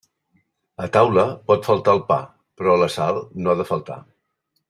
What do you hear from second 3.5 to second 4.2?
ha de faltar.